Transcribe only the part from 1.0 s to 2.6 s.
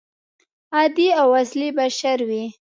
او اصلي بشر وي.